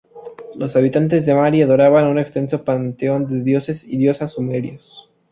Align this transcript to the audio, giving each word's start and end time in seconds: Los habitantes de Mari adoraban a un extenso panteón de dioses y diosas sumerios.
Los 0.55 0.75
habitantes 0.75 1.27
de 1.27 1.35
Mari 1.35 1.61
adoraban 1.61 2.05
a 2.05 2.09
un 2.09 2.17
extenso 2.17 2.63
panteón 2.63 3.27
de 3.31 3.43
dioses 3.43 3.83
y 3.83 3.97
diosas 3.97 4.31
sumerios. 4.33 5.07